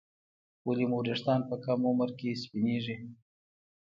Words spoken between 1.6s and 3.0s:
کم عمر کې سپینېږي